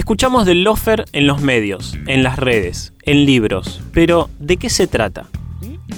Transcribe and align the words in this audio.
Escuchamos 0.00 0.46
del 0.46 0.64
lofer 0.64 1.04
en 1.12 1.26
los 1.26 1.42
medios, 1.42 1.94
en 2.06 2.22
las 2.22 2.38
redes, 2.38 2.94
en 3.02 3.26
libros, 3.26 3.82
pero 3.92 4.30
¿de 4.38 4.56
qué 4.56 4.70
se 4.70 4.86
trata? 4.86 5.26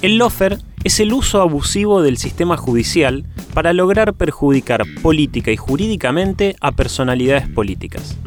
El 0.01 0.17
lofer 0.17 0.57
es 0.83 0.99
el 0.99 1.13
uso 1.13 1.39
abusivo 1.39 2.01
del 2.01 2.17
sistema 2.17 2.57
judicial 2.57 3.23
para 3.53 3.71
lograr 3.71 4.13
perjudicar 4.13 4.83
política 5.01 5.51
y 5.51 5.55
jurídicamente 5.55 6.57
a 6.59 6.73
personalidades 6.73 7.47
políticas. 7.47 8.17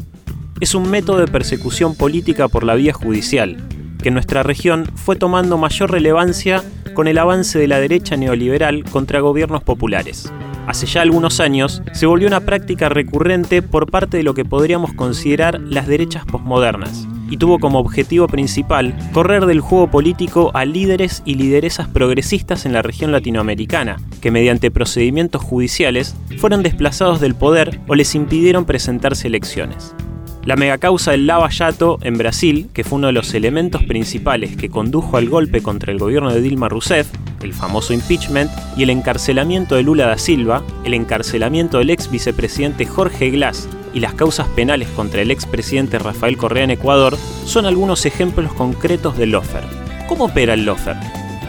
Es 0.61 0.73
un 0.73 0.89
método 0.89 1.19
de 1.19 1.27
persecución 1.27 1.95
política 1.95 2.47
por 2.47 2.63
la 2.63 2.73
vía 2.73 2.93
judicial, 2.93 3.57
que 4.01 4.07
en 4.07 4.15
nuestra 4.15 4.41
región 4.41 4.89
fue 4.95 5.15
tomando 5.15 5.59
mayor 5.59 5.91
relevancia 5.91 6.63
con 6.95 7.07
el 7.07 7.19
avance 7.19 7.59
de 7.59 7.67
la 7.67 7.79
derecha 7.79 8.17
neoliberal 8.17 8.83
contra 8.83 9.19
gobiernos 9.19 9.61
populares. 9.61 10.33
Hace 10.67 10.85
ya 10.85 11.01
algunos 11.01 11.39
años 11.39 11.81
se 11.93 12.05
volvió 12.05 12.27
una 12.27 12.41
práctica 12.41 12.89
recurrente 12.89 13.61
por 13.61 13.89
parte 13.89 14.17
de 14.17 14.23
lo 14.23 14.33
que 14.33 14.43
podríamos 14.43 14.93
considerar 14.93 15.61
las 15.61 15.87
derechas 15.87 16.25
posmodernas, 16.25 17.07
y 17.29 17.37
tuvo 17.37 17.57
como 17.57 17.79
objetivo 17.79 18.27
principal 18.27 18.93
correr 19.13 19.45
del 19.45 19.61
juego 19.61 19.89
político 19.89 20.51
a 20.53 20.65
líderes 20.65 21.23
y 21.23 21.35
lideresas 21.35 21.87
progresistas 21.87 22.65
en 22.65 22.73
la 22.73 22.81
región 22.81 23.13
latinoamericana, 23.13 23.95
que 24.19 24.29
mediante 24.29 24.69
procedimientos 24.69 25.41
judiciales 25.41 26.17
fueron 26.37 26.63
desplazados 26.63 27.21
del 27.21 27.33
poder 27.33 27.79
o 27.87 27.95
les 27.95 28.13
impidieron 28.13 28.65
presentarse 28.65 29.27
elecciones. 29.27 29.95
La 30.43 30.57
megacausa 30.57 31.11
del 31.11 31.27
Lava 31.27 31.49
Jato 31.49 31.97
en 32.01 32.17
Brasil, 32.17 32.69
que 32.73 32.83
fue 32.83 32.97
uno 32.97 33.07
de 33.07 33.13
los 33.13 33.33
elementos 33.33 33.83
principales 33.83 34.57
que 34.57 34.69
condujo 34.69 35.15
al 35.15 35.29
golpe 35.29 35.61
contra 35.61 35.93
el 35.93 35.99
gobierno 35.99 36.33
de 36.33 36.41
Dilma 36.41 36.67
Rousseff, 36.67 37.07
el 37.41 37.53
famoso 37.53 37.93
impeachment, 37.93 38.51
y 38.75 38.83
el 38.83 38.89
encarcelamiento 38.89 39.75
de 39.75 39.83
Lula 39.83 40.07
da 40.07 40.17
Silva, 40.17 40.63
el 40.83 40.93
encarcelamiento 40.93 41.77
del 41.79 41.89
ex 41.89 42.09
vicepresidente 42.09 42.85
Jorge 42.85 43.29
Glass 43.29 43.67
y 43.93 43.99
las 43.99 44.13
causas 44.13 44.47
penales 44.49 44.89
contra 44.89 45.21
el 45.21 45.31
expresidente 45.31 45.99
Rafael 45.99 46.37
Correa 46.37 46.63
en 46.63 46.71
Ecuador 46.71 47.17
son 47.45 47.65
algunos 47.65 48.05
ejemplos 48.05 48.53
concretos 48.53 49.17
del 49.17 49.31
lofer. 49.31 49.63
¿Cómo 50.07 50.25
opera 50.25 50.53
el 50.53 50.65
lofer? 50.65 50.95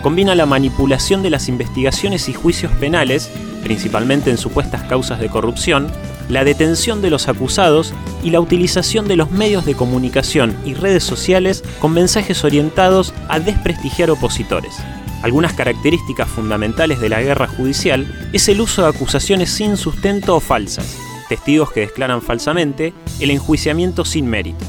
Combina 0.03 0.35
la 0.35 0.47
manipulación 0.47 1.23
de 1.23 1.31
las 1.31 1.49
investigaciones 1.49 2.29
y 2.29 2.33
juicios 2.33 2.73
penales, 2.73 3.31
principalmente 3.63 4.31
en 4.31 4.39
supuestas 4.39 4.85
causas 4.85 5.19
de 5.19 5.29
corrupción, 5.29 5.89
la 6.29 6.45
detención 6.45 7.03
de 7.03 7.11
los 7.11 7.29
acusados 7.29 7.93
y 8.23 8.31
la 8.31 8.41
utilización 8.41 9.09
de 9.09 9.17
los 9.17 9.31
medios 9.31 9.65
de 9.65 9.75
comunicación 9.75 10.57
y 10.65 10.75
redes 10.75 11.05
sociales 11.05 11.65
con 11.81 11.93
mensajes 11.93 12.45
orientados 12.45 13.13
a 13.29 13.41
desprestigiar 13.41 14.11
opositores. 14.11 14.77
Algunas 15.23 15.53
características 15.53 16.29
fundamentales 16.29 17.01
de 17.01 17.09
la 17.09 17.21
guerra 17.21 17.49
judicial 17.49 18.07
es 18.33 18.49
el 18.49 18.61
uso 18.61 18.83
de 18.83 18.89
acusaciones 18.89 19.51
sin 19.51 19.77
sustento 19.77 20.37
o 20.37 20.41
falsas, 20.41 20.97
testigos 21.29 21.73
que 21.73 21.81
declaran 21.81 22.23
falsamente, 22.23 22.95
el 23.19 23.31
enjuiciamiento 23.31 24.05
sin 24.05 24.27
mérito. 24.27 24.65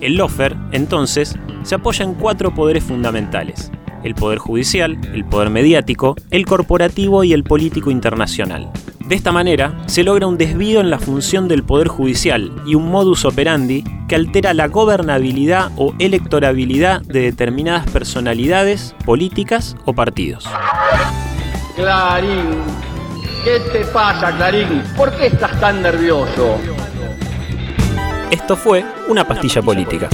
El 0.00 0.16
lofer, 0.16 0.56
entonces, 0.70 1.34
se 1.64 1.74
apoya 1.74 2.04
en 2.04 2.14
cuatro 2.14 2.54
poderes 2.54 2.84
fundamentales, 2.84 3.72
el 4.04 4.14
poder 4.14 4.38
judicial, 4.38 4.98
el 5.12 5.24
poder 5.24 5.50
mediático, 5.50 6.14
el 6.30 6.46
corporativo 6.46 7.24
y 7.24 7.32
el 7.32 7.42
político 7.42 7.90
internacional. 7.90 8.70
De 9.08 9.14
esta 9.14 9.32
manera, 9.32 9.72
se 9.86 10.04
logra 10.04 10.26
un 10.26 10.36
desvío 10.36 10.80
en 10.80 10.90
la 10.90 10.98
función 10.98 11.48
del 11.48 11.62
Poder 11.62 11.88
Judicial 11.88 12.52
y 12.66 12.74
un 12.74 12.90
modus 12.90 13.24
operandi 13.24 13.82
que 14.06 14.14
altera 14.14 14.52
la 14.52 14.68
gobernabilidad 14.68 15.70
o 15.76 15.94
electorabilidad 15.98 17.00
de 17.00 17.22
determinadas 17.22 17.90
personalidades, 17.90 18.94
políticas 19.06 19.76
o 19.86 19.94
partidos. 19.94 20.44
Clarín, 21.74 22.50
¿qué 23.44 23.60
te 23.72 23.86
pasa, 23.86 24.36
Clarín? 24.36 24.82
¿Por 24.94 25.16
qué 25.16 25.28
estás 25.28 25.58
tan 25.58 25.80
nervioso? 25.80 26.58
Esto 28.30 28.58
fue 28.58 28.84
una 29.08 29.26
pastilla 29.26 29.62
política. 29.62 30.10